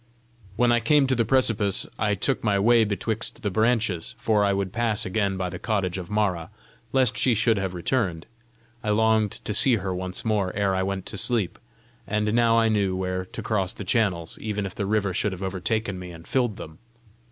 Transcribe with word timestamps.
When 0.55 0.71
I 0.71 0.79
came 0.79 1.05
to 1.05 1.13
the 1.13 1.25
precipice, 1.25 1.85
I 1.99 2.15
took 2.15 2.43
my 2.43 2.57
way 2.57 2.83
betwixt 2.85 3.43
the 3.43 3.51
branches, 3.51 4.15
for 4.17 4.43
I 4.43 4.51
would 4.51 4.73
pass 4.73 5.05
again 5.05 5.37
by 5.37 5.47
the 5.51 5.59
cottage 5.59 5.99
of 5.99 6.09
Mara, 6.09 6.49
lest 6.91 7.19
she 7.19 7.35
should 7.35 7.57
have 7.59 7.75
returned: 7.75 8.25
I 8.83 8.89
longed 8.89 9.29
to 9.33 9.53
see 9.53 9.75
her 9.75 9.93
once 9.93 10.25
more 10.25 10.53
ere 10.55 10.73
I 10.73 10.81
went 10.81 11.05
to 11.05 11.19
sleep; 11.19 11.59
and 12.07 12.33
now 12.33 12.57
I 12.57 12.67
knew 12.67 12.95
where 12.95 13.25
to 13.25 13.43
cross 13.43 13.73
the 13.73 13.85
channels, 13.85 14.39
even 14.39 14.65
if 14.65 14.73
the 14.73 14.87
river 14.87 15.13
should 15.13 15.33
have 15.33 15.43
overtaken 15.43 15.99
me 15.99 16.09
and 16.11 16.27
filled 16.27 16.57
them. 16.57 16.79